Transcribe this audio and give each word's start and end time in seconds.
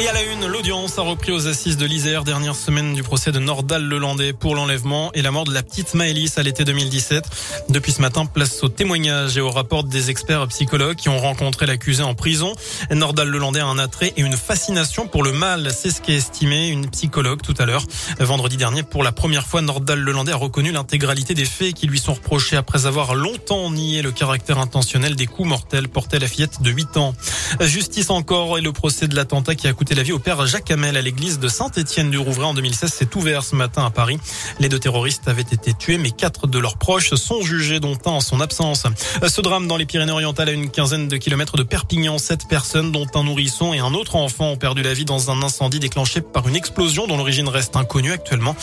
Et 0.00 0.08
à 0.08 0.12
la 0.12 0.24
une, 0.24 0.44
l'audience 0.48 0.98
a 0.98 1.02
repris 1.02 1.30
aux 1.30 1.46
assises 1.46 1.76
de 1.76 1.86
l'Isère, 1.86 2.24
dernière 2.24 2.56
semaine 2.56 2.94
du 2.94 3.04
procès 3.04 3.30
de 3.30 3.38
Nordal 3.38 3.84
Lelandais 3.84 4.32
pour 4.32 4.56
l'enlèvement 4.56 5.12
et 5.12 5.22
la 5.22 5.30
mort 5.30 5.44
de 5.44 5.54
la 5.54 5.62
petite 5.62 5.94
Maëlys 5.94 6.36
à 6.36 6.42
l'été 6.42 6.64
2017. 6.64 7.24
Depuis 7.68 7.92
ce 7.92 8.02
matin, 8.02 8.26
place 8.26 8.64
au 8.64 8.68
témoignage 8.68 9.38
et 9.38 9.40
au 9.40 9.50
rapport 9.50 9.84
des 9.84 10.10
experts 10.10 10.48
psychologues 10.48 10.96
qui 10.96 11.10
ont 11.10 11.20
rencontré 11.20 11.66
l'accusé 11.66 12.02
en 12.02 12.14
prison. 12.14 12.52
Nordal 12.90 13.28
Lelandais 13.28 13.60
a 13.60 13.66
un 13.66 13.78
attrait 13.78 14.12
et 14.16 14.20
une 14.20 14.36
fascination 14.36 15.06
pour 15.06 15.22
le 15.22 15.30
mal. 15.30 15.70
C'est 15.70 15.90
ce 15.90 16.00
qu'a 16.00 16.14
estimé 16.14 16.70
une 16.70 16.90
psychologue 16.90 17.40
tout 17.40 17.54
à 17.58 17.64
l'heure. 17.64 17.84
Vendredi 18.18 18.56
dernier, 18.56 18.82
pour 18.82 19.04
la 19.04 19.12
première 19.12 19.46
fois, 19.46 19.62
Nordal 19.62 20.00
Lelandais 20.00 20.32
a 20.32 20.36
reconnu 20.36 20.72
l'intégralité 20.72 21.34
des 21.34 21.44
faits 21.44 21.72
qui 21.72 21.86
lui 21.86 22.00
sont 22.00 22.14
reprochés 22.14 22.56
après 22.56 22.86
avoir 22.86 23.14
longtemps 23.14 23.70
nié 23.70 24.02
le 24.02 24.10
caractère 24.10 24.58
intentionnel 24.58 25.14
des 25.14 25.26
coups 25.26 25.48
mortels 25.48 25.88
portés 25.88 26.16
à 26.16 26.20
la 26.20 26.26
fillette 26.26 26.62
de 26.62 26.70
8 26.72 26.96
ans. 26.96 27.14
Justice 27.60 28.10
encore 28.10 28.58
et 28.58 28.60
le 28.60 28.72
procès 28.72 29.06
de 29.06 29.14
l'attentat 29.14 29.54
qui 29.54 29.68
a 29.68 29.72
coûté 29.72 29.83
la 29.92 30.02
vie 30.02 30.12
au 30.12 30.18
père 30.18 30.46
Jacques 30.46 30.70
Hamel 30.70 30.96
à 30.96 31.02
l'église 31.02 31.38
de 31.38 31.46
Saint-Étienne-du-Rouvray 31.46 32.46
en 32.46 32.54
2016 32.54 32.90
s'est 32.90 33.16
ouvert 33.16 33.44
ce 33.44 33.54
matin 33.54 33.84
à 33.84 33.90
Paris. 33.90 34.18
Les 34.58 34.68
deux 34.68 34.78
terroristes 34.78 35.28
avaient 35.28 35.42
été 35.42 35.74
tués, 35.74 35.98
mais 35.98 36.10
quatre 36.10 36.46
de 36.46 36.58
leurs 36.58 36.78
proches 36.78 37.12
sont 37.14 37.42
jugés, 37.42 37.80
dont 37.80 37.98
un 38.06 38.10
en 38.10 38.20
son 38.20 38.40
absence. 38.40 38.84
Ce 39.26 39.40
drame 39.42 39.66
dans 39.66 39.76
les 39.76 39.84
Pyrénées-Orientales 39.84 40.48
à 40.48 40.52
une 40.52 40.70
quinzaine 40.70 41.08
de 41.08 41.16
kilomètres 41.18 41.56
de 41.56 41.62
Perpignan, 41.62 42.18
sept 42.18 42.48
personnes, 42.48 42.92
dont 42.92 43.06
un 43.14 43.24
nourrisson 43.24 43.74
et 43.74 43.80
un 43.80 43.92
autre 43.94 44.16
enfant, 44.16 44.50
ont 44.52 44.56
perdu 44.56 44.82
la 44.82 44.94
vie 44.94 45.04
dans 45.04 45.30
un 45.30 45.42
incendie 45.42 45.80
déclenché 45.80 46.20
par 46.22 46.48
une 46.48 46.56
explosion 46.56 47.06
dont 47.06 47.16
l'origine 47.16 47.48
reste 47.48 47.76
inconnue 47.76 48.12
actuellement. 48.12 48.56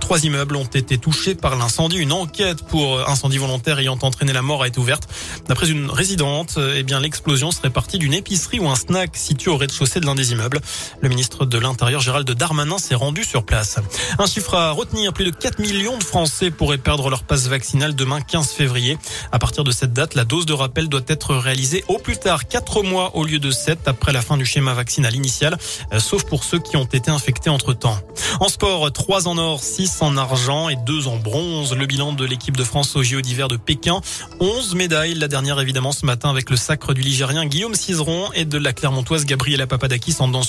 Trois 0.00 0.24
immeubles 0.24 0.56
ont 0.56 0.64
été 0.64 0.98
touchés 0.98 1.34
par 1.34 1.56
l'incendie. 1.56 1.96
Une 1.96 2.12
enquête 2.12 2.62
pour 2.62 3.08
incendie 3.08 3.38
volontaire 3.38 3.78
ayant 3.78 3.98
entraîné 4.02 4.32
la 4.32 4.42
mort 4.42 4.62
a 4.62 4.68
été 4.68 4.78
ouverte. 4.78 5.08
D'après 5.48 5.70
une 5.70 5.90
résidente, 5.90 6.58
eh 6.76 6.82
bien 6.82 7.00
l'explosion 7.00 7.50
serait 7.50 7.70
partie 7.70 7.98
d'une 7.98 8.14
épicerie 8.14 8.60
ou 8.60 8.68
un 8.68 8.76
snack 8.76 9.16
situé 9.16 9.50
au 9.50 9.56
rez-de-chaussée 9.56 10.00
de 10.00 10.06
l'un 10.06 10.14
des 10.14 10.32
immeubles. 10.32 10.60
Le 11.00 11.08
ministre 11.08 11.46
de 11.46 11.58
l'Intérieur, 11.58 12.00
Gérald 12.00 12.30
Darmanin, 12.30 12.78
s'est 12.78 12.94
rendu 12.94 13.24
sur 13.24 13.44
place. 13.44 13.78
Un 14.18 14.26
chiffre 14.26 14.54
à 14.54 14.70
retenir, 14.72 15.12
plus 15.12 15.24
de 15.24 15.30
4 15.30 15.58
millions 15.58 15.98
de 15.98 16.04
Français 16.04 16.50
pourraient 16.50 16.78
perdre 16.78 17.10
leur 17.10 17.22
passe 17.22 17.46
vaccinale 17.46 17.94
demain 17.94 18.20
15 18.20 18.50
février. 18.50 18.98
À 19.32 19.38
partir 19.38 19.64
de 19.64 19.70
cette 19.70 19.92
date, 19.92 20.14
la 20.14 20.24
dose 20.24 20.46
de 20.46 20.52
rappel 20.52 20.88
doit 20.88 21.00
être 21.06 21.34
réalisée 21.34 21.84
au 21.88 21.98
plus 21.98 22.16
tard 22.16 22.48
4 22.48 22.82
mois 22.82 23.16
au 23.16 23.24
lieu 23.24 23.38
de 23.38 23.50
7 23.50 23.86
après 23.86 24.12
la 24.12 24.22
fin 24.22 24.36
du 24.36 24.44
schéma 24.44 24.74
vaccinal 24.74 25.14
initial, 25.14 25.56
euh, 25.92 26.00
sauf 26.00 26.24
pour 26.24 26.44
ceux 26.44 26.58
qui 26.58 26.76
ont 26.76 26.84
été 26.84 27.10
infectés 27.10 27.50
entre 27.50 27.72
temps. 27.72 27.98
En 28.40 28.48
sport, 28.48 28.92
3 28.92 29.28
en 29.28 29.38
or, 29.38 29.62
6 29.62 30.02
en 30.02 30.16
argent 30.16 30.68
et 30.68 30.76
2 30.76 31.06
en 31.06 31.16
bronze. 31.16 31.74
Le 31.74 31.86
bilan 31.86 32.12
de 32.12 32.24
l'équipe 32.24 32.56
de 32.56 32.64
France 32.64 32.96
au 32.96 33.02
JO 33.02 33.20
d'hiver 33.20 33.48
de 33.48 33.56
Pékin. 33.56 34.00
11 34.40 34.74
médailles, 34.74 35.14
la 35.14 35.28
dernière 35.28 35.60
évidemment 35.60 35.92
ce 35.92 36.06
matin 36.06 36.30
avec 36.30 36.50
le 36.50 36.56
sacre 36.56 36.94
du 36.94 37.02
Ligérien 37.02 37.46
Guillaume 37.46 37.74
Cizeron 37.74 38.30
et 38.34 38.44
de 38.44 38.58
la 38.58 38.72
Clermontoise 38.72 39.24
Gabriela 39.24 39.66
Papadakis 39.66 40.16
en 40.20 40.28
danse 40.28 40.48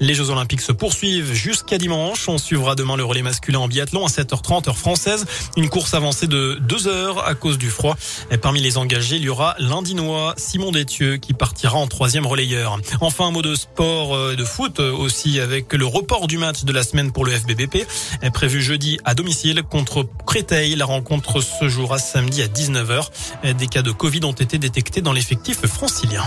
Les 0.00 0.14
Jeux 0.14 0.30
Olympiques 0.30 0.60
se 0.60 0.72
poursuivent 0.72 1.32
jusqu'à 1.32 1.78
dimanche. 1.78 2.28
On 2.28 2.36
suivra 2.36 2.74
demain 2.74 2.96
le 2.96 3.04
relais 3.04 3.22
masculin 3.22 3.60
en 3.60 3.68
biathlon 3.68 4.04
à 4.04 4.08
7h30 4.08 4.68
heure 4.68 4.76
française. 4.76 5.24
Une 5.56 5.68
course 5.68 5.94
avancée 5.94 6.26
de 6.26 6.58
2 6.60 6.88
heures 6.88 7.24
à 7.24 7.36
cause 7.36 7.56
du 7.56 7.70
froid. 7.70 7.96
Et 8.32 8.38
parmi 8.38 8.60
les 8.60 8.76
engagés, 8.76 9.16
il 9.16 9.22
y 9.22 9.28
aura 9.28 9.54
l'Indinois 9.58 10.34
Simon 10.36 10.72
Détieux 10.72 11.18
qui 11.18 11.32
partira 11.32 11.78
en 11.78 11.86
troisième 11.86 12.26
relayeur. 12.26 12.80
Enfin, 13.00 13.26
un 13.26 13.30
mot 13.30 13.42
de 13.42 13.54
sport, 13.54 14.16
euh, 14.16 14.34
de 14.34 14.44
foot 14.44 14.80
aussi 14.80 15.38
avec 15.38 15.72
le 15.72 15.86
report 15.86 16.26
du 16.26 16.36
match 16.36 16.64
de 16.64 16.72
la 16.72 16.82
semaine 16.82 17.12
pour 17.12 17.24
le 17.24 17.30
FBBP. 17.30 17.86
Prévu 18.32 18.60
jeudi 18.60 18.98
à 19.04 19.14
domicile 19.14 19.62
contre 19.62 20.08
Créteil. 20.26 20.74
La 20.74 20.86
rencontre 20.86 21.40
se 21.40 21.68
jouera 21.68 21.98
samedi 21.98 22.42
à 22.42 22.48
19h. 22.48 23.54
Des 23.54 23.66
cas 23.68 23.82
de 23.82 23.92
Covid 23.92 24.24
ont 24.24 24.32
été 24.32 24.58
détectés 24.58 25.02
dans 25.02 25.12
l'effectif 25.12 25.64
francilien. 25.66 26.24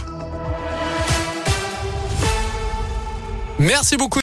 Merci 3.59 3.97
beaucoup. 3.97 4.11